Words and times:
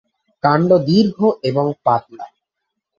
কাণ্ড 0.43 0.69
দীর্ঘ 0.87 1.17
এবং 1.43 1.65
পাতলা। 1.83 2.25